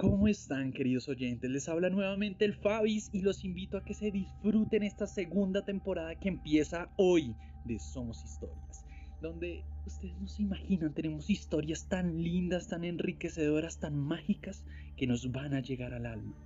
¿Cómo 0.00 0.28
están 0.28 0.72
queridos 0.72 1.08
oyentes? 1.08 1.50
Les 1.50 1.68
habla 1.68 1.90
nuevamente 1.90 2.44
el 2.44 2.54
Fabis 2.54 3.10
y 3.12 3.20
los 3.20 3.44
invito 3.44 3.76
a 3.76 3.84
que 3.84 3.94
se 3.94 4.12
disfruten 4.12 4.84
esta 4.84 5.08
segunda 5.08 5.64
temporada 5.64 6.14
que 6.14 6.28
empieza 6.28 6.88
hoy 6.96 7.34
de 7.64 7.80
Somos 7.80 8.22
Historias, 8.22 8.84
donde 9.20 9.64
ustedes 9.86 10.16
no 10.20 10.28
se 10.28 10.42
imaginan, 10.42 10.94
tenemos 10.94 11.28
historias 11.28 11.88
tan 11.88 12.22
lindas, 12.22 12.68
tan 12.68 12.84
enriquecedoras, 12.84 13.80
tan 13.80 13.98
mágicas 13.98 14.64
que 14.96 15.08
nos 15.08 15.32
van 15.32 15.52
a 15.52 15.62
llegar 15.62 15.92
al 15.92 16.06
alma. 16.06 16.36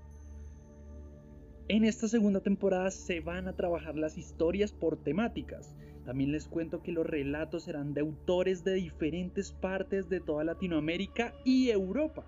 En 1.69 1.85
esta 1.85 2.09
segunda 2.09 2.41
temporada 2.41 2.91
se 2.91 3.21
van 3.21 3.49
a 3.49 3.55
trabajar 3.55 3.97
las 3.97 4.17
historias 4.17 4.73
por 4.73 5.05
temáticas. 5.05 5.77
También 6.07 6.33
les 6.33 6.49
cuento 6.49 6.83
que 6.83 6.93
los 6.93 7.05
relatos 7.05 7.65
serán 7.65 7.93
de 7.93 8.01
autores 8.01 8.65
de 8.65 8.73
diferentes 8.77 9.53
partes 9.53 10.09
de 10.09 10.21
toda 10.21 10.43
Latinoamérica 10.43 11.35
y 11.45 11.69
Europa 11.69 12.25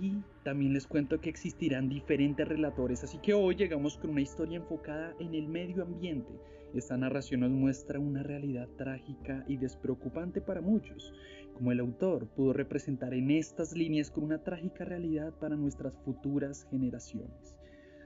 y 0.00 0.22
también 0.42 0.72
les 0.72 0.86
cuento 0.86 1.20
que 1.20 1.30
existirán 1.30 1.88
diferentes 1.88 2.46
relatores, 2.46 3.04
así 3.04 3.18
que 3.18 3.34
hoy 3.34 3.54
llegamos 3.54 3.96
con 3.96 4.10
una 4.10 4.20
historia 4.20 4.58
enfocada 4.58 5.14
en 5.20 5.34
el 5.34 5.48
medio 5.48 5.82
ambiente. 5.82 6.32
Esta 6.74 6.96
narración 6.96 7.40
nos 7.40 7.50
muestra 7.50 8.00
una 8.00 8.22
realidad 8.22 8.68
trágica 8.76 9.44
y 9.46 9.56
despreocupante 9.56 10.40
para 10.40 10.60
muchos, 10.60 11.12
como 11.54 11.70
el 11.70 11.78
autor 11.78 12.26
pudo 12.26 12.52
representar 12.52 13.14
en 13.14 13.30
estas 13.30 13.76
líneas 13.76 14.10
con 14.10 14.24
una 14.24 14.42
trágica 14.42 14.84
realidad 14.84 15.32
para 15.38 15.54
nuestras 15.56 15.96
futuras 16.04 16.66
generaciones. 16.70 17.56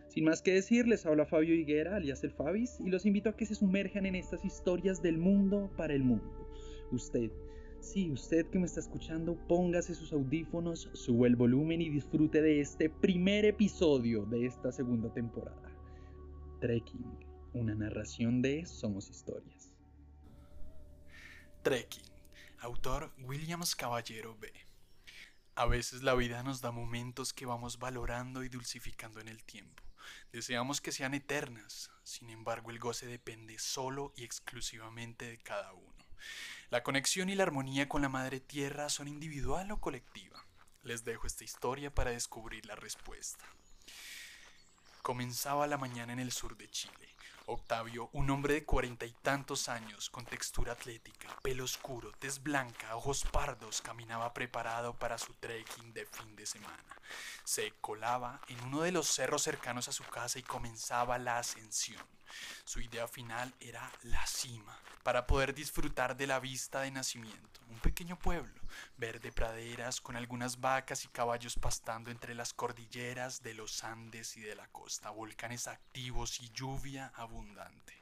Sin 0.09 0.25
más 0.25 0.43
que 0.43 0.53
decir, 0.53 0.87
les 0.87 1.07
habla 1.07 1.27
Fabio 1.27 1.55
Higuera, 1.55 1.97
alias 1.97 2.25
el 2.25 2.33
Fabis, 2.33 2.79
y 2.81 2.91
los 2.91 3.07
invito 3.07 3.31
a 3.31 3.37
que 3.37 3.47
se 3.47 3.55
sumerjan 3.55 4.07
en 4.07 4.15
estas 4.15 4.45
historias 4.45 5.03
del 5.03 5.19
mundo 5.19 5.71
para 5.77 5.95
el 5.95 6.03
mundo. 6.03 6.49
Usted, 6.91 7.31
Sí, 7.81 8.11
usted 8.11 8.47
que 8.51 8.59
me 8.59 8.67
está 8.67 8.81
escuchando, 8.81 9.37
póngase 9.47 9.95
sus 9.95 10.13
audífonos, 10.13 10.91
sube 10.93 11.29
el 11.29 11.37
volumen 11.37 11.81
y 11.81 11.89
disfrute 11.89 12.43
de 12.43 12.61
este 12.61 12.91
primer 12.91 13.45
episodio 13.45 14.27
de 14.27 14.47
esta 14.47 14.73
segunda 14.73 15.13
temporada. 15.15 15.73
Trekking, 16.61 17.07
una 17.55 17.75
narración 17.75 18.43
de 18.43 18.67
Somos 18.67 19.09
Historias. 19.09 19.73
Trekking, 21.63 22.05
autor 22.59 23.13
Williams 23.23 23.77
Caballero 23.77 24.37
B. 24.39 24.53
A 25.55 25.67
veces 25.67 26.03
la 26.03 26.15
vida 26.15 26.43
nos 26.43 26.61
da 26.61 26.73
momentos 26.73 27.33
que 27.33 27.47
vamos 27.47 27.79
valorando 27.79 28.45
y 28.45 28.49
dulcificando 28.49 29.21
en 29.21 29.29
el 29.29 29.45
tiempo. 29.45 29.83
Deseamos 30.33 30.81
que 30.81 30.93
sean 30.93 31.15
eternas, 31.15 31.91
sin 32.03 32.31
embargo 32.31 32.71
el 32.71 32.79
goce 32.79 33.07
depende 33.07 33.59
solo 33.59 34.13
y 34.17 34.25
exclusivamente 34.25 35.29
de 35.29 35.39
cada 35.39 35.73
uno. 35.73 35.98
La 36.71 36.83
conexión 36.83 37.31
y 37.31 37.35
la 37.35 37.45
armonía 37.45 37.89
con 37.89 38.03
la 38.03 38.11
Madre 38.11 38.41
Tierra 38.41 38.91
son 38.91 39.09
individual 39.09 39.71
o 39.71 39.81
colectiva. 39.81 40.45
Les 40.83 41.03
dejo 41.03 41.27
esta 41.27 41.43
historia 41.43 41.95
para 41.95 42.11
descubrir 42.11 42.67
la 42.67 42.75
respuesta. 42.77 43.43
Comenzaba 45.01 45.67
la 45.67 45.79
mañana 45.79 46.13
en 46.13 46.19
el 46.19 46.31
sur 46.31 46.59
de 46.59 46.69
Chile. 46.69 47.17
Octavio, 47.47 48.11
un 48.13 48.29
hombre 48.29 48.53
de 48.53 48.67
cuarenta 48.67 49.07
y 49.07 49.13
tantos 49.13 49.71
años, 49.71 50.11
con 50.11 50.27
textura 50.27 50.73
atlética, 50.73 51.35
pelo 51.43 51.65
oscuro, 51.65 52.13
tez 52.13 52.43
blanca, 52.43 52.95
ojos 52.97 53.25
pardos, 53.25 53.81
caminaba 53.81 54.35
preparado 54.35 54.93
para 54.99 55.17
su 55.17 55.33
trekking 55.33 55.95
de 55.95 56.05
fin 56.05 56.37
de 56.37 56.45
semana. 56.45 56.85
Se 57.45 57.73
colaba 57.81 58.43
en 58.49 58.63
uno 58.65 58.83
de 58.83 58.93
los 58.93 59.07
cerros 59.09 59.43
cercanos 59.43 59.89
a 59.89 59.93
su 59.93 60.05
casa 60.05 60.39
y 60.39 60.43
comenzaba 60.43 61.17
la 61.17 61.39
ascensión. 61.39 62.18
Su 62.65 62.81
idea 62.81 63.09
final 63.09 63.55
era 63.61 63.91
la 64.03 64.27
cima, 64.27 64.79
para 65.03 65.27
poder 65.27 65.55
disfrutar 65.55 66.17
de 66.17 66.27
la 66.27 66.41
vista 66.41 66.81
de 66.81 66.91
nacimiento, 66.91 67.61
un 67.71 67.79
pequeño 67.81 68.19
pueblo, 68.19 68.61
verde 68.97 69.33
praderas 69.33 70.01
con 70.01 70.17
algunas 70.17 70.61
vacas 70.61 71.05
y 71.05 71.09
caballos 71.09 71.57
pastando 71.57 72.11
entre 72.11 72.35
las 72.35 72.53
cordilleras 72.53 73.43
de 73.43 73.55
los 73.55 73.85
Andes 73.85 74.37
y 74.37 74.41
de 74.41 74.55
la 74.55 74.69
costa, 74.69 75.11
volcanes 75.11 75.67
activos 75.67 76.41
y 76.41 76.51
lluvia 76.51 77.13
abundante. 77.15 77.98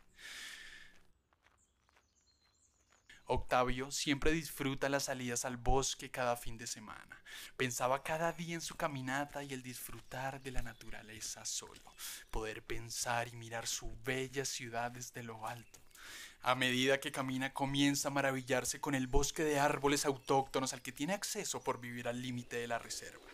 Octavio 3.28 3.90
siempre 3.90 4.30
disfruta 4.30 4.88
las 4.88 5.04
salidas 5.04 5.44
al 5.44 5.56
bosque 5.56 6.10
cada 6.10 6.36
fin 6.36 6.56
de 6.56 6.68
semana. 6.68 7.22
Pensaba 7.56 8.04
cada 8.04 8.32
día 8.32 8.54
en 8.54 8.60
su 8.60 8.76
caminata 8.76 9.42
y 9.42 9.52
el 9.52 9.64
disfrutar 9.64 10.40
de 10.40 10.52
la 10.52 10.62
naturaleza 10.62 11.44
solo, 11.44 11.94
poder 12.30 12.62
pensar 12.62 13.26
y 13.26 13.36
mirar 13.36 13.66
su 13.66 13.96
bella 14.04 14.44
ciudad 14.44 14.92
desde 14.92 15.24
lo 15.24 15.46
alto. 15.46 15.80
A 16.42 16.54
medida 16.54 17.00
que 17.00 17.10
camina 17.10 17.52
comienza 17.52 18.08
a 18.08 18.12
maravillarse 18.12 18.80
con 18.80 18.94
el 18.94 19.08
bosque 19.08 19.42
de 19.42 19.58
árboles 19.58 20.06
autóctonos 20.06 20.72
al 20.72 20.80
que 20.82 20.92
tiene 20.92 21.12
acceso 21.12 21.60
por 21.60 21.80
vivir 21.80 22.06
al 22.06 22.22
límite 22.22 22.56
de 22.56 22.68
la 22.68 22.78
reserva. 22.78 23.26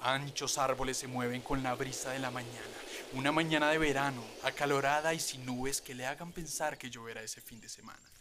Anchos 0.00 0.56
árboles 0.56 0.96
se 0.96 1.06
mueven 1.06 1.42
con 1.42 1.62
la 1.62 1.74
brisa 1.74 2.12
de 2.12 2.18
la 2.18 2.30
mañana, 2.30 2.76
una 3.12 3.32
mañana 3.32 3.68
de 3.68 3.76
verano, 3.76 4.24
acalorada 4.42 5.12
y 5.12 5.20
sin 5.20 5.44
nubes 5.44 5.82
que 5.82 5.94
le 5.94 6.06
hagan 6.06 6.32
pensar 6.32 6.78
que 6.78 6.88
lloverá 6.88 7.22
ese 7.22 7.42
fin 7.42 7.60
de 7.60 7.68
semana. 7.68 8.13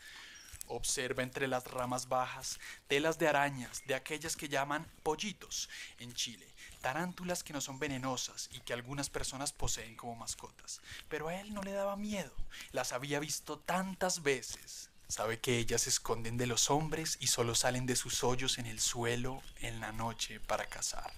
Observa 0.76 1.22
entre 1.22 1.48
las 1.48 1.66
ramas 1.66 2.10
bajas 2.10 2.60
telas 2.88 3.20
de 3.20 3.28
arañas, 3.28 3.84
de 3.86 3.94
aquellas 3.94 4.36
que 4.36 4.50
llaman 4.50 4.88
pollitos 5.04 5.70
en 6.00 6.12
Chile, 6.16 6.48
tarántulas 6.82 7.44
que 7.44 7.54
no 7.54 7.62
son 7.62 7.78
venenosas 7.78 8.50
y 8.52 8.60
que 8.62 8.74
algunas 8.74 9.12
personas 9.12 9.54
poseen 9.54 9.96
como 9.96 10.16
mascotas. 10.16 10.82
Pero 11.10 11.28
a 11.28 11.36
él 11.36 11.54
no 11.54 11.62
le 11.62 11.74
daba 11.74 11.96
miedo, 11.96 12.34
las 12.72 12.92
había 12.92 13.20
visto 13.20 13.60
tantas 13.60 14.24
veces. 14.24 14.90
Sabe 15.08 15.40
que 15.40 15.60
ellas 15.60 15.84
se 15.84 15.92
esconden 15.92 16.38
de 16.38 16.48
los 16.48 16.72
hombres 16.72 17.18
y 17.20 17.28
solo 17.28 17.54
salen 17.54 17.86
de 17.86 17.96
sus 17.96 18.24
hoyos 18.24 18.58
en 18.58 18.66
el 18.66 18.80
suelo 18.80 19.44
en 19.60 19.80
la 19.80 19.92
noche 19.92 20.40
para 20.40 20.66
cazar. 20.66 21.14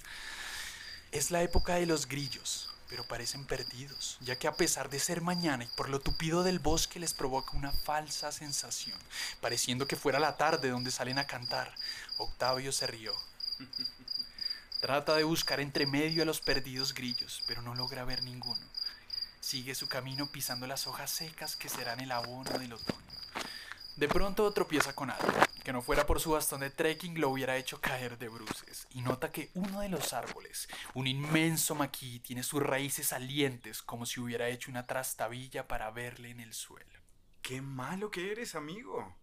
Es 1.13 1.31
la 1.31 1.43
época 1.43 1.75
de 1.75 1.85
los 1.85 2.09
grillos, 2.09 2.74
pero 2.89 3.03
parecen 3.03 3.45
perdidos, 3.45 4.17
ya 4.21 4.37
que 4.37 4.47
a 4.47 4.53
pesar 4.53 4.89
de 4.89 4.99
ser 4.99 5.21
mañana 5.21 5.63
y 5.63 5.67
por 5.67 5.89
lo 5.89 5.99
tupido 5.99 6.43
del 6.43 6.59
bosque 6.59 6.99
les 6.99 7.13
provoca 7.13 7.57
una 7.57 7.71
falsa 7.71 8.31
sensación, 8.31 8.97
pareciendo 9.41 9.87
que 9.87 9.95
fuera 9.95 10.19
la 10.19 10.37
tarde 10.37 10.69
donde 10.69 10.91
salen 10.91 11.17
a 11.17 11.27
cantar. 11.27 11.73
Octavio 12.17 12.71
se 12.71 12.87
rió. 12.87 13.13
Trata 14.81 15.15
de 15.15 15.23
buscar 15.23 15.59
entre 15.59 15.87
medio 15.87 16.21
a 16.21 16.25
los 16.25 16.41
perdidos 16.41 16.93
grillos, 16.93 17.41
pero 17.47 17.61
no 17.61 17.73
logra 17.73 18.05
ver 18.05 18.21
ninguno. 18.21 18.65
Sigue 19.39 19.73
su 19.73 19.87
camino 19.87 20.31
pisando 20.31 20.67
las 20.67 20.85
hojas 20.85 21.09
secas 21.09 21.55
que 21.55 21.69
serán 21.69 21.99
el 22.01 22.11
abono 22.11 22.57
del 22.59 22.73
otoño. 22.73 23.14
De 23.95 24.09
pronto 24.09 24.51
tropieza 24.51 24.93
con 24.93 25.09
algo, 25.09 25.31
que 25.63 25.71
no 25.71 25.81
fuera 25.81 26.05
por 26.05 26.19
su 26.19 26.31
bastón 26.31 26.59
de 26.59 26.69
trekking 26.69 27.17
lo 27.17 27.29
hubiera 27.29 27.55
hecho 27.55 27.79
caer 27.79 28.17
de 28.17 28.27
bruces, 28.27 28.87
y 28.89 29.01
nota 29.01 29.31
que 29.31 29.51
uno 29.53 29.79
de 29.79 29.87
los 29.87 30.11
árboles, 30.11 30.67
un 30.93 31.07
inmenso 31.07 31.75
maquí, 31.75 32.19
tiene 32.19 32.43
sus 32.43 32.61
raíces 32.61 33.07
salientes 33.07 33.81
como 33.81 34.05
si 34.05 34.19
hubiera 34.19 34.49
hecho 34.49 34.69
una 34.69 34.85
trastabilla 34.85 35.69
para 35.69 35.91
verle 35.91 36.29
en 36.29 36.41
el 36.41 36.53
suelo. 36.53 36.99
¡Qué 37.41 37.61
malo 37.61 38.11
que 38.11 38.33
eres, 38.33 38.53
amigo! 38.55 39.15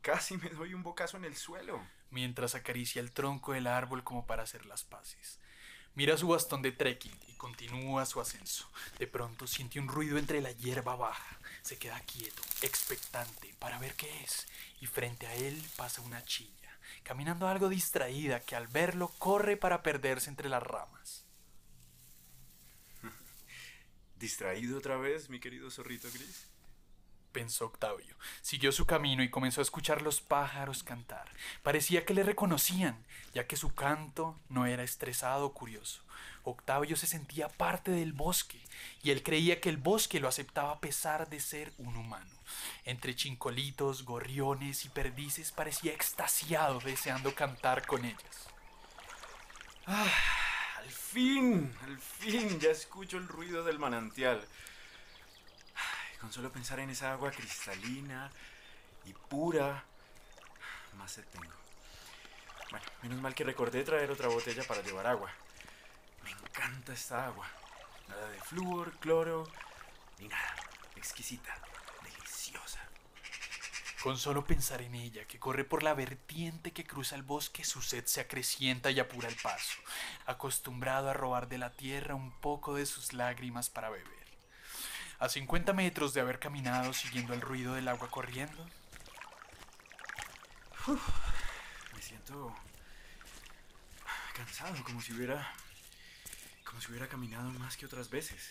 Casi 0.00 0.36
me 0.36 0.48
doy 0.48 0.74
un 0.74 0.82
bocazo 0.82 1.16
en 1.16 1.24
el 1.24 1.36
suelo. 1.36 1.80
Mientras 2.10 2.56
acaricia 2.56 3.00
el 3.00 3.12
tronco 3.12 3.52
del 3.52 3.68
árbol 3.68 4.02
como 4.02 4.26
para 4.26 4.42
hacer 4.42 4.66
las 4.66 4.82
paces. 4.82 5.38
Mira 5.98 6.16
su 6.16 6.28
bastón 6.28 6.62
de 6.62 6.70
trekking 6.70 7.18
y 7.26 7.32
continúa 7.32 8.06
su 8.06 8.20
ascenso. 8.20 8.70
De 9.00 9.08
pronto 9.08 9.48
siente 9.48 9.80
un 9.80 9.88
ruido 9.88 10.16
entre 10.16 10.40
la 10.40 10.52
hierba 10.52 10.94
baja. 10.94 11.40
Se 11.62 11.76
queda 11.76 11.98
quieto, 12.02 12.40
expectante, 12.62 13.52
para 13.58 13.80
ver 13.80 13.94
qué 13.94 14.22
es, 14.22 14.46
y 14.80 14.86
frente 14.86 15.26
a 15.26 15.34
él 15.34 15.60
pasa 15.76 16.00
una 16.02 16.24
chilla, 16.24 16.78
caminando 17.02 17.48
algo 17.48 17.68
distraída 17.68 18.38
que 18.38 18.54
al 18.54 18.68
verlo 18.68 19.08
corre 19.18 19.56
para 19.56 19.82
perderse 19.82 20.30
entre 20.30 20.48
las 20.48 20.62
ramas. 20.62 21.24
¿Distraído 24.20 24.78
otra 24.78 24.98
vez, 24.98 25.28
mi 25.28 25.40
querido 25.40 25.68
zorrito 25.68 26.06
gris? 26.12 26.46
Pensó 27.32 27.66
Octavio. 27.66 28.16
Siguió 28.42 28.72
su 28.72 28.86
camino 28.86 29.22
y 29.22 29.30
comenzó 29.30 29.60
a 29.60 29.62
escuchar 29.62 30.02
los 30.02 30.20
pájaros 30.20 30.82
cantar. 30.82 31.28
Parecía 31.62 32.04
que 32.04 32.14
le 32.14 32.22
reconocían, 32.22 33.04
ya 33.34 33.46
que 33.46 33.56
su 33.56 33.74
canto 33.74 34.36
no 34.48 34.66
era 34.66 34.82
estresado 34.82 35.46
o 35.46 35.52
curioso. 35.52 36.02
Octavio 36.44 36.96
se 36.96 37.06
sentía 37.06 37.48
parte 37.48 37.90
del 37.90 38.12
bosque 38.12 38.60
y 39.02 39.10
él 39.10 39.22
creía 39.22 39.60
que 39.60 39.68
el 39.68 39.76
bosque 39.76 40.20
lo 40.20 40.28
aceptaba 40.28 40.72
a 40.72 40.80
pesar 40.80 41.28
de 41.28 41.40
ser 41.40 41.72
un 41.78 41.96
humano. 41.96 42.30
Entre 42.84 43.14
chincolitos, 43.14 44.04
gorriones 44.04 44.84
y 44.84 44.88
perdices 44.88 45.52
parecía 45.52 45.92
extasiado 45.92 46.80
deseando 46.80 47.34
cantar 47.34 47.86
con 47.86 48.04
ellas. 48.04 48.48
Ah, 49.86 50.12
al 50.78 50.90
fin, 50.90 51.74
al 51.84 51.98
fin 51.98 52.60
ya 52.60 52.70
escucho 52.70 53.18
el 53.18 53.28
ruido 53.28 53.64
del 53.64 53.78
manantial. 53.78 54.40
Con 56.28 56.34
solo 56.34 56.52
pensar 56.52 56.78
en 56.80 56.90
esa 56.90 57.12
agua 57.12 57.30
cristalina 57.30 58.30
y 59.06 59.14
pura, 59.14 59.82
más 60.98 61.12
sed 61.12 61.24
tengo. 61.32 61.54
Bueno, 62.70 62.84
menos 63.00 63.18
mal 63.22 63.34
que 63.34 63.44
recordé 63.44 63.82
traer 63.82 64.10
otra 64.10 64.28
botella 64.28 64.62
para 64.64 64.82
llevar 64.82 65.06
agua. 65.06 65.30
Me 66.22 66.30
encanta 66.30 66.92
esta 66.92 67.24
agua. 67.24 67.48
Nada 68.08 68.28
de 68.28 68.38
flúor, 68.42 68.92
cloro, 68.98 69.50
ni 70.18 70.28
nada. 70.28 70.54
Exquisita, 70.96 71.58
deliciosa. 72.02 72.80
Con 74.02 74.18
solo 74.18 74.44
pensar 74.44 74.82
en 74.82 74.96
ella, 74.96 75.24
que 75.24 75.38
corre 75.38 75.64
por 75.64 75.82
la 75.82 75.94
vertiente 75.94 76.74
que 76.74 76.84
cruza 76.84 77.16
el 77.16 77.22
bosque, 77.22 77.64
su 77.64 77.80
sed 77.80 78.04
se 78.04 78.20
acrecienta 78.20 78.90
y 78.90 79.00
apura 79.00 79.30
el 79.30 79.36
paso, 79.36 79.78
acostumbrado 80.26 81.08
a 81.08 81.14
robar 81.14 81.48
de 81.48 81.56
la 81.56 81.72
tierra 81.72 82.14
un 82.14 82.32
poco 82.32 82.74
de 82.74 82.84
sus 82.84 83.14
lágrimas 83.14 83.70
para 83.70 83.88
beber. 83.88 84.17
A 85.20 85.28
50 85.28 85.72
metros 85.72 86.14
de 86.14 86.20
haber 86.20 86.38
caminado 86.38 86.92
siguiendo 86.92 87.34
el 87.34 87.40
ruido 87.40 87.74
del 87.74 87.88
agua 87.88 88.08
corriendo, 88.08 88.64
Me 91.94 92.00
siento 92.00 92.54
cansado, 94.34 94.82
como 94.84 95.02
si 95.02 95.12
hubiera 95.12 95.52
como 96.64 96.80
si 96.80 96.90
hubiera 96.90 97.08
caminado 97.08 97.50
más 97.50 97.76
que 97.76 97.84
otras 97.86 98.08
veces. 98.08 98.50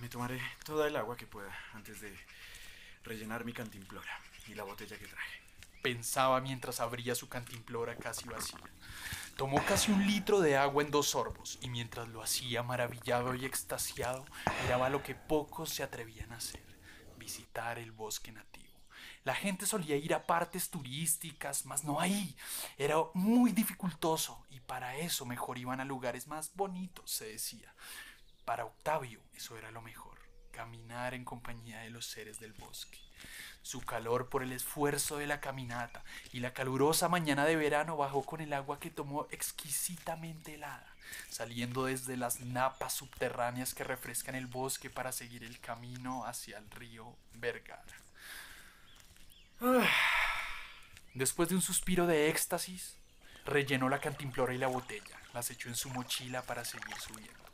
Me 0.00 0.08
tomaré 0.08 0.40
toda 0.64 0.86
el 0.86 0.96
agua 0.96 1.16
que 1.16 1.26
pueda 1.26 1.52
antes 1.74 2.00
de 2.00 2.16
rellenar 3.04 3.44
mi 3.44 3.52
cantimplora 3.52 4.18
y 4.46 4.54
la 4.54 4.62
botella 4.62 4.96
que 4.96 5.06
traje. 5.06 5.49
Pensaba 5.82 6.40
mientras 6.40 6.80
abría 6.80 7.14
su 7.14 7.28
cantimplora 7.28 7.96
casi 7.96 8.28
vacía. 8.28 8.58
Tomó 9.36 9.64
casi 9.64 9.90
un 9.90 10.06
litro 10.06 10.40
de 10.40 10.56
agua 10.56 10.82
en 10.82 10.90
dos 10.90 11.10
sorbos 11.10 11.58
y 11.62 11.70
mientras 11.70 12.08
lo 12.08 12.22
hacía 12.22 12.62
maravillado 12.62 13.34
y 13.34 13.46
extasiado, 13.46 14.26
miraba 14.62 14.90
lo 14.90 15.02
que 15.02 15.14
pocos 15.14 15.70
se 15.70 15.82
atrevían 15.82 16.32
a 16.32 16.36
hacer, 16.36 16.62
visitar 17.16 17.78
el 17.78 17.92
bosque 17.92 18.32
nativo. 18.32 18.68
La 19.24 19.34
gente 19.34 19.66
solía 19.66 19.96
ir 19.96 20.14
a 20.14 20.26
partes 20.26 20.70
turísticas, 20.70 21.66
mas 21.66 21.84
no 21.84 22.00
ahí. 22.00 22.36
Era 22.78 22.96
muy 23.14 23.52
dificultoso 23.52 24.44
y 24.50 24.60
para 24.60 24.96
eso 24.96 25.26
mejor 25.26 25.58
iban 25.58 25.80
a 25.80 25.84
lugares 25.84 26.26
más 26.26 26.54
bonitos, 26.54 27.10
se 27.10 27.26
decía. 27.26 27.74
Para 28.44 28.64
Octavio 28.64 29.20
eso 29.34 29.56
era 29.58 29.70
lo 29.70 29.82
mejor, 29.82 30.18
caminar 30.50 31.14
en 31.14 31.24
compañía 31.24 31.80
de 31.80 31.90
los 31.90 32.06
seres 32.06 32.40
del 32.40 32.52
bosque. 32.52 32.98
Su 33.62 33.80
calor 33.80 34.28
por 34.28 34.42
el 34.42 34.52
esfuerzo 34.52 35.18
de 35.18 35.26
la 35.26 35.40
caminata 35.40 36.02
y 36.32 36.40
la 36.40 36.52
calurosa 36.52 37.08
mañana 37.08 37.44
de 37.44 37.56
verano 37.56 37.96
bajó 37.96 38.24
con 38.24 38.40
el 38.40 38.52
agua 38.52 38.80
que 38.80 38.90
tomó 38.90 39.26
exquisitamente 39.30 40.54
helada, 40.54 40.94
saliendo 41.28 41.84
desde 41.84 42.16
las 42.16 42.40
napas 42.40 42.94
subterráneas 42.94 43.74
que 43.74 43.84
refrescan 43.84 44.34
el 44.34 44.46
bosque 44.46 44.88
para 44.88 45.12
seguir 45.12 45.44
el 45.44 45.60
camino 45.60 46.24
hacia 46.24 46.58
el 46.58 46.70
río 46.70 47.16
Vergara. 47.34 47.84
Después 51.14 51.48
de 51.48 51.54
un 51.56 51.62
suspiro 51.62 52.06
de 52.06 52.30
éxtasis, 52.30 52.96
rellenó 53.44 53.88
la 53.88 54.00
cantimplora 54.00 54.54
y 54.54 54.58
la 54.58 54.68
botella, 54.68 55.18
las 55.34 55.50
echó 55.50 55.68
en 55.68 55.76
su 55.76 55.90
mochila 55.90 56.42
para 56.42 56.64
seguir 56.64 56.96
subiendo. 56.96 57.49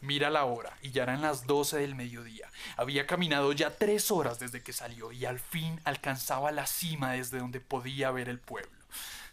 Mira 0.00 0.30
la 0.30 0.44
hora, 0.44 0.78
y 0.80 0.92
ya 0.92 1.02
eran 1.02 1.22
las 1.22 1.46
12 1.46 1.78
del 1.78 1.96
mediodía. 1.96 2.48
Había 2.76 3.06
caminado 3.06 3.52
ya 3.52 3.76
tres 3.76 4.12
horas 4.12 4.38
desde 4.38 4.62
que 4.62 4.72
salió 4.72 5.10
y 5.10 5.24
al 5.24 5.40
fin 5.40 5.80
alcanzaba 5.84 6.52
la 6.52 6.66
cima 6.66 7.12
desde 7.12 7.38
donde 7.38 7.60
podía 7.60 8.12
ver 8.12 8.28
el 8.28 8.38
pueblo. 8.38 8.78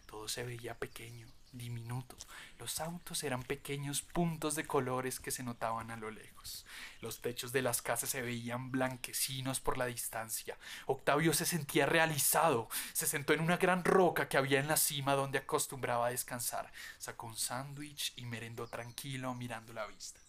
Todo 0.07 0.27
se 0.27 0.43
veía 0.43 0.73
pequeño, 0.73 1.27
diminuto. 1.51 2.17
Los 2.57 2.79
autos 2.79 3.23
eran 3.23 3.43
pequeños 3.43 4.01
puntos 4.01 4.55
de 4.55 4.65
colores 4.65 5.19
que 5.19 5.29
se 5.29 5.43
notaban 5.43 5.91
a 5.91 5.97
lo 5.97 6.09
lejos. 6.09 6.65
Los 6.99 7.21
techos 7.21 7.51
de 7.51 7.61
las 7.61 7.83
casas 7.83 8.09
se 8.09 8.23
veían 8.23 8.71
blanquecinos 8.71 9.59
por 9.59 9.77
la 9.77 9.85
distancia. 9.85 10.57
Octavio 10.87 11.33
se 11.33 11.45
sentía 11.45 11.85
realizado. 11.85 12.69
Se 12.93 13.05
sentó 13.05 13.33
en 13.33 13.41
una 13.41 13.57
gran 13.57 13.83
roca 13.83 14.27
que 14.27 14.37
había 14.37 14.59
en 14.59 14.67
la 14.67 14.77
cima 14.77 15.13
donde 15.13 15.37
acostumbraba 15.37 16.07
a 16.07 16.11
descansar. 16.11 16.71
Sacó 16.97 17.27
un 17.27 17.37
sándwich 17.37 18.13
y 18.15 18.25
merendó 18.25 18.67
tranquilo 18.67 19.35
mirando 19.35 19.71
la 19.71 19.85
vista. 19.85 20.24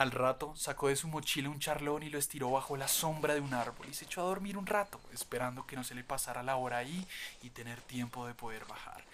Al 0.00 0.12
rato 0.12 0.56
sacó 0.56 0.88
de 0.88 0.96
su 0.96 1.08
mochila 1.08 1.50
un 1.50 1.60
charlón 1.60 2.02
y 2.02 2.08
lo 2.08 2.18
estiró 2.18 2.50
bajo 2.50 2.74
la 2.74 2.88
sombra 2.88 3.34
de 3.34 3.40
un 3.40 3.52
árbol 3.52 3.86
y 3.90 3.92
se 3.92 4.06
echó 4.06 4.22
a 4.22 4.24
dormir 4.24 4.56
un 4.56 4.66
rato, 4.66 4.98
esperando 5.12 5.66
que 5.66 5.76
no 5.76 5.84
se 5.84 5.94
le 5.94 6.02
pasara 6.02 6.42
la 6.42 6.56
hora 6.56 6.78
ahí 6.78 7.06
y 7.42 7.50
tener 7.50 7.82
tiempo 7.82 8.26
de 8.26 8.32
poder 8.32 8.64
bajar. 8.64 9.04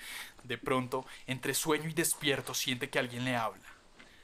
De 0.45 0.59
pronto, 0.59 1.05
entre 1.27 1.55
sueño 1.55 1.89
y 1.89 1.93
despierto, 1.93 2.55
siente 2.55 2.89
que 2.89 3.01
alguien 3.01 3.25
le 3.25 3.35
habla. 3.35 3.65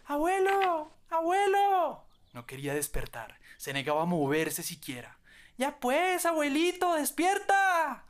¡Abuelo! 0.06 0.93
¡Abuelo! 1.11 2.05
No 2.33 2.47
quería 2.47 2.75
despertar, 2.75 3.41
se 3.56 3.73
negaba 3.73 4.03
a 4.03 4.06
moverse 4.06 4.62
siquiera. 4.62 5.17
Ya 5.59 5.81
pues, 5.81 6.25
abuelito, 6.27 6.94
despierta. 6.94 8.05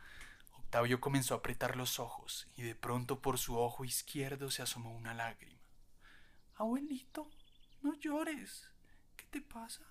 Octavio 0.72 1.02
comenzó 1.02 1.34
a 1.34 1.36
apretar 1.36 1.76
los 1.76 1.98
ojos 2.00 2.48
y 2.56 2.62
de 2.62 2.74
pronto 2.74 3.20
por 3.20 3.36
su 3.36 3.58
ojo 3.58 3.84
izquierdo 3.84 4.50
se 4.50 4.62
asomó 4.62 4.96
una 4.96 5.12
lágrima. 5.12 5.60
Abuelito, 6.54 7.30
no 7.82 7.92
llores. 7.96 8.70
¿Qué 9.14 9.26
te 9.26 9.42
pasa? 9.42 9.82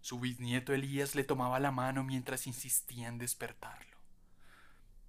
Su 0.00 0.20
bisnieto 0.20 0.72
Elías 0.72 1.16
le 1.16 1.24
tomaba 1.24 1.58
la 1.58 1.72
mano 1.72 2.04
mientras 2.04 2.46
insistía 2.46 3.08
en 3.08 3.18
despertarlo. 3.18 3.98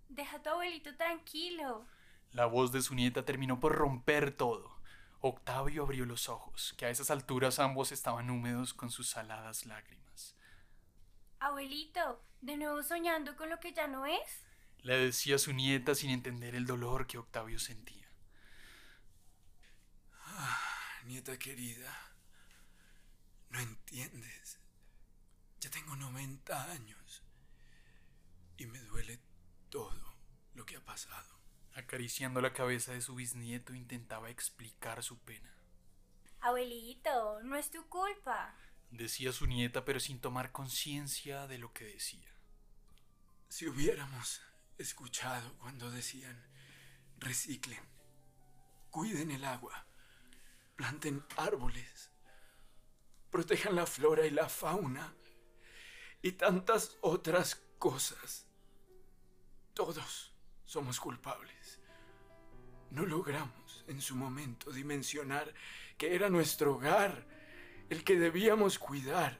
Deja 0.09 0.37
a 0.37 0.41
tu 0.41 0.49
abuelito 0.49 0.95
tranquilo. 0.95 1.85
La 2.31 2.47
voz 2.47 2.71
de 2.71 2.81
su 2.81 2.95
nieta 2.95 3.23
terminó 3.23 3.59
por 3.59 3.75
romper 3.75 4.35
todo. 4.35 4.81
Octavio 5.21 5.83
abrió 5.83 6.07
los 6.07 6.27
ojos, 6.27 6.73
que 6.75 6.87
a 6.87 6.89
esas 6.89 7.11
alturas 7.11 7.59
ambos 7.59 7.91
estaban 7.91 8.31
húmedos 8.31 8.73
con 8.73 8.89
sus 8.89 9.07
saladas 9.07 9.67
lágrimas. 9.67 10.35
Abuelito, 11.39 12.19
¿de 12.41 12.57
nuevo 12.57 12.81
soñando 12.81 13.35
con 13.37 13.51
lo 13.51 13.59
que 13.59 13.73
ya 13.73 13.85
no 13.85 14.07
es? 14.07 14.46
Le 14.83 14.97
decía 14.97 15.37
su 15.37 15.53
nieta 15.53 15.95
sin 15.95 16.11
entender 16.11 16.55
el 16.55 16.65
dolor 16.65 17.07
que 17.07 17.17
Octavio 17.17 17.59
sentía. 17.59 18.07
Nieta 21.05 21.39
querida, 21.39 22.11
no 23.49 23.59
entiendes. 23.61 24.59
Ya 25.61 25.69
tengo 25.69 25.95
90 25.95 26.71
años 26.71 27.23
y 28.57 28.65
me 28.65 28.79
duele 28.79 29.19
todo 29.69 30.15
lo 30.53 30.65
que 30.65 30.75
ha 30.75 30.83
pasado. 30.83 31.39
Acariciando 31.75 32.41
la 32.41 32.51
cabeza 32.51 32.91
de 32.91 33.01
su 33.01 33.15
bisnieto 33.15 33.73
intentaba 33.73 34.29
explicar 34.29 35.01
su 35.01 35.17
pena. 35.19 35.53
Abuelito, 36.41 37.41
no 37.43 37.55
es 37.55 37.71
tu 37.71 37.87
culpa. 37.87 38.53
Decía 38.91 39.31
su 39.31 39.47
nieta 39.47 39.85
pero 39.85 40.01
sin 40.01 40.19
tomar 40.19 40.51
conciencia 40.51 41.47
de 41.47 41.57
lo 41.57 41.71
que 41.71 41.85
decía. 41.85 42.33
Si 43.47 43.65
hubiéramos 43.65 44.41
escuchado 44.77 45.57
cuando 45.59 45.89
decían 45.89 46.45
reciclen, 47.19 47.79
cuiden 48.89 49.31
el 49.31 49.43
agua, 49.43 49.85
planten 50.75 51.23
árboles, 51.35 52.11
protejan 53.29 53.75
la 53.75 53.85
flora 53.85 54.25
y 54.25 54.29
la 54.29 54.49
fauna 54.49 55.13
y 56.21 56.33
tantas 56.33 56.97
otras 57.01 57.55
cosas. 57.77 58.45
Todos 59.73 60.33
somos 60.65 60.99
culpables. 60.99 61.79
No 62.89 63.05
logramos 63.05 63.83
en 63.87 64.01
su 64.01 64.15
momento 64.15 64.71
dimensionar 64.71 65.53
que 65.97 66.15
era 66.15 66.29
nuestro 66.29 66.75
hogar, 66.75 67.27
el 67.89 68.03
que 68.03 68.17
debíamos 68.17 68.79
cuidar, 68.79 69.39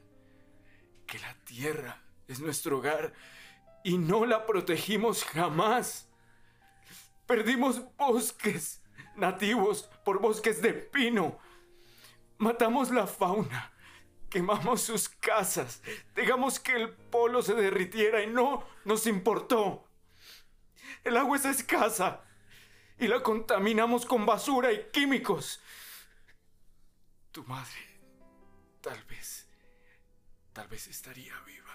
que 1.05 1.19
la 1.19 1.33
tierra 1.45 2.03
es 2.27 2.39
nuestro 2.39 2.77
hogar 2.77 3.13
y 3.87 3.97
no 3.97 4.25
la 4.25 4.45
protegimos 4.45 5.23
jamás. 5.23 6.09
Perdimos 7.25 7.95
bosques 7.95 8.83
nativos 9.15 9.89
por 10.03 10.19
bosques 10.19 10.61
de 10.61 10.73
pino. 10.73 11.39
Matamos 12.37 12.91
la 12.91 13.07
fauna, 13.07 13.71
quemamos 14.29 14.81
sus 14.81 15.07
casas, 15.07 15.81
dejamos 16.13 16.59
que 16.59 16.73
el 16.73 16.89
polo 16.89 17.41
se 17.41 17.55
derritiera 17.55 18.21
y 18.21 18.27
no 18.27 18.67
nos 18.83 19.07
importó. 19.07 19.87
El 21.05 21.15
agua 21.15 21.37
es 21.37 21.45
escasa 21.45 22.25
y 22.99 23.07
la 23.07 23.23
contaminamos 23.23 24.05
con 24.05 24.25
basura 24.25 24.69
y 24.73 24.89
químicos. 24.91 25.61
Tu 27.31 27.41
madre, 27.45 28.01
tal 28.81 29.01
vez, 29.05 29.47
tal 30.51 30.67
vez 30.67 30.89
estaría 30.89 31.39
viva. 31.45 31.67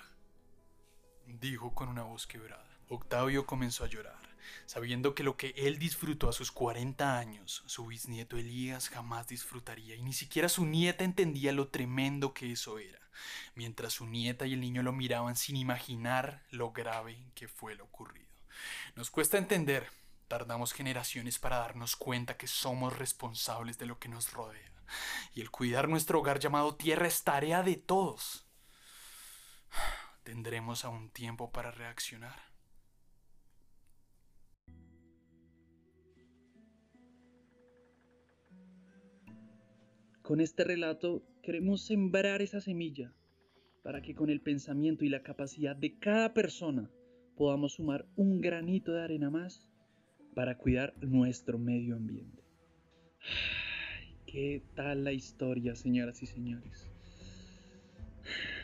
Dijo 1.26 1.74
con 1.74 1.88
una 1.88 2.02
voz 2.02 2.26
quebrada. 2.26 2.72
Octavio 2.88 3.46
comenzó 3.46 3.84
a 3.84 3.88
llorar, 3.88 4.20
sabiendo 4.66 5.14
que 5.14 5.22
lo 5.22 5.36
que 5.36 5.54
él 5.56 5.78
disfrutó 5.78 6.28
a 6.28 6.32
sus 6.32 6.52
40 6.52 7.18
años, 7.18 7.62
su 7.66 7.86
bisnieto 7.86 8.36
Elías 8.36 8.90
jamás 8.90 9.28
disfrutaría, 9.28 9.96
y 9.96 10.02
ni 10.02 10.12
siquiera 10.12 10.48
su 10.50 10.66
nieta 10.66 11.02
entendía 11.02 11.52
lo 11.52 11.68
tremendo 11.68 12.34
que 12.34 12.52
eso 12.52 12.78
era, 12.78 12.98
mientras 13.54 13.94
su 13.94 14.06
nieta 14.06 14.46
y 14.46 14.52
el 14.52 14.60
niño 14.60 14.82
lo 14.82 14.92
miraban 14.92 15.36
sin 15.36 15.56
imaginar 15.56 16.42
lo 16.50 16.72
grave 16.72 17.30
que 17.34 17.48
fue 17.48 17.74
lo 17.76 17.84
ocurrido. 17.84 18.28
Nos 18.94 19.10
cuesta 19.10 19.38
entender, 19.38 19.88
tardamos 20.28 20.74
generaciones 20.74 21.38
para 21.38 21.58
darnos 21.58 21.96
cuenta 21.96 22.36
que 22.36 22.46
somos 22.46 22.98
responsables 22.98 23.78
de 23.78 23.86
lo 23.86 23.98
que 23.98 24.10
nos 24.10 24.32
rodea, 24.32 24.72
y 25.34 25.40
el 25.40 25.50
cuidar 25.50 25.88
nuestro 25.88 26.18
hogar 26.18 26.38
llamado 26.40 26.74
tierra 26.74 27.06
es 27.06 27.24
tarea 27.24 27.62
de 27.62 27.76
todos. 27.76 28.44
¿Tendremos 30.22 30.84
aún 30.84 31.10
tiempo 31.10 31.50
para 31.50 31.72
reaccionar? 31.72 32.38
Con 40.22 40.40
este 40.40 40.62
relato 40.62 41.24
queremos 41.42 41.84
sembrar 41.84 42.40
esa 42.40 42.60
semilla 42.60 43.12
para 43.82 44.00
que 44.00 44.14
con 44.14 44.30
el 44.30 44.40
pensamiento 44.40 45.04
y 45.04 45.08
la 45.08 45.24
capacidad 45.24 45.74
de 45.74 45.98
cada 45.98 46.32
persona 46.32 46.88
podamos 47.36 47.74
sumar 47.74 48.06
un 48.14 48.40
granito 48.40 48.92
de 48.92 49.02
arena 49.02 49.30
más 49.30 49.68
para 50.36 50.56
cuidar 50.56 50.94
nuestro 51.00 51.58
medio 51.58 51.96
ambiente. 51.96 52.44
¿Qué 54.24 54.62
tal 54.76 55.02
la 55.02 55.12
historia, 55.12 55.74
señoras 55.74 56.22
y 56.22 56.26
señores? 56.26 56.91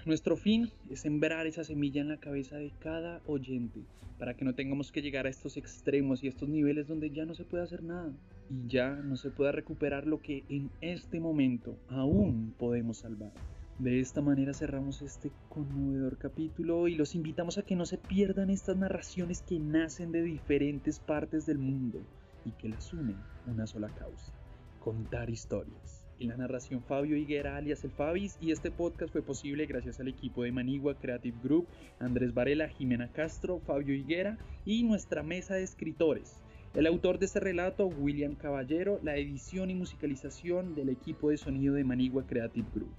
Nuestro 0.04 0.36
fin 0.36 0.70
es 0.90 1.00
sembrar 1.00 1.46
esa 1.46 1.64
semilla 1.64 2.00
en 2.00 2.08
la 2.08 2.18
cabeza 2.18 2.56
de 2.56 2.72
cada 2.78 3.20
oyente 3.26 3.80
para 4.18 4.34
que 4.34 4.44
no 4.44 4.54
tengamos 4.54 4.90
que 4.90 5.02
llegar 5.02 5.26
a 5.26 5.30
estos 5.30 5.56
extremos 5.56 6.22
y 6.22 6.28
estos 6.28 6.48
niveles 6.48 6.88
donde 6.88 7.10
ya 7.10 7.24
no 7.24 7.34
se 7.34 7.44
puede 7.44 7.62
hacer 7.62 7.82
nada 7.82 8.12
y 8.50 8.68
ya 8.68 8.90
no 8.90 9.16
se 9.16 9.30
pueda 9.30 9.52
recuperar 9.52 10.06
lo 10.06 10.20
que 10.20 10.44
en 10.48 10.70
este 10.80 11.20
momento 11.20 11.78
aún 11.88 12.54
podemos 12.58 12.98
salvar. 12.98 13.32
De 13.78 14.00
esta 14.00 14.20
manera 14.20 14.54
cerramos 14.54 15.02
este 15.02 15.30
conmovedor 15.48 16.18
capítulo 16.18 16.88
y 16.88 16.96
los 16.96 17.14
invitamos 17.14 17.58
a 17.58 17.62
que 17.62 17.76
no 17.76 17.86
se 17.86 17.96
pierdan 17.96 18.50
estas 18.50 18.76
narraciones 18.76 19.42
que 19.42 19.60
nacen 19.60 20.10
de 20.10 20.22
diferentes 20.22 20.98
partes 20.98 21.46
del 21.46 21.58
mundo 21.58 22.00
y 22.44 22.50
que 22.52 22.68
las 22.68 22.92
unen 22.92 23.16
una 23.46 23.68
sola 23.68 23.88
causa, 23.88 24.32
contar 24.80 25.30
historias. 25.30 26.07
En 26.20 26.30
la 26.30 26.36
narración 26.36 26.82
Fabio 26.82 27.16
Higuera 27.16 27.56
alias 27.56 27.84
El 27.84 27.92
Fabis 27.92 28.38
y 28.40 28.50
este 28.50 28.72
podcast 28.72 29.12
fue 29.12 29.22
posible 29.22 29.66
gracias 29.66 30.00
al 30.00 30.08
equipo 30.08 30.42
de 30.42 30.50
Manigua 30.50 30.98
Creative 30.98 31.36
Group, 31.44 31.68
Andrés 32.00 32.34
Varela, 32.34 32.68
Jimena 32.68 33.06
Castro, 33.12 33.60
Fabio 33.60 33.94
Higuera 33.94 34.36
y 34.64 34.82
nuestra 34.82 35.22
mesa 35.22 35.54
de 35.54 35.62
escritores. 35.62 36.42
El 36.74 36.88
autor 36.88 37.20
de 37.20 37.26
este 37.26 37.38
relato, 37.38 37.86
William 37.86 38.34
Caballero, 38.34 38.98
la 39.04 39.16
edición 39.16 39.70
y 39.70 39.76
musicalización 39.76 40.74
del 40.74 40.88
equipo 40.88 41.30
de 41.30 41.36
sonido 41.36 41.74
de 41.74 41.84
Manigua 41.84 42.26
Creative 42.26 42.66
Group. 42.74 42.90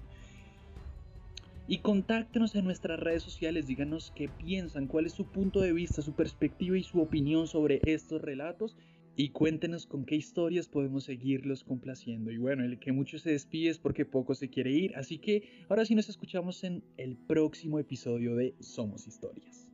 Y 1.67 1.79
contáctenos 1.79 2.55
en 2.55 2.63
nuestras 2.63 3.01
redes 3.01 3.21
sociales, 3.21 3.67
díganos 3.67 4.13
qué 4.15 4.29
piensan, 4.29 4.88
cuál 4.88 5.05
es 5.05 5.13
su 5.13 5.25
punto 5.25 5.59
de 5.59 5.73
vista, 5.73 6.01
su 6.01 6.13
perspectiva 6.13 6.77
y 6.77 6.83
su 6.83 7.01
opinión 7.01 7.47
sobre 7.47 7.81
estos 7.83 8.21
relatos 8.21 8.77
y 9.19 9.31
cuéntenos 9.31 9.85
con 9.85 10.05
qué 10.05 10.15
historias 10.15 10.69
podemos 10.69 11.03
seguirlos 11.03 11.65
complaciendo. 11.65 12.31
Y 12.31 12.38
bueno, 12.38 12.63
el 12.63 12.79
que 12.79 12.93
mucho 12.93 13.19
se 13.19 13.31
despide 13.31 13.69
es 13.69 13.77
porque 13.77 14.05
poco 14.05 14.33
se 14.33 14.49
quiere 14.49 14.71
ir, 14.71 14.95
así 14.95 15.17
que 15.17 15.65
ahora 15.67 15.83
sí 15.83 15.93
nos 15.93 16.07
escuchamos 16.07 16.63
en 16.63 16.85
el 16.95 17.17
próximo 17.17 17.79
episodio 17.79 18.38
de 18.38 18.55
Somos 18.61 19.07
Historias. 19.07 19.68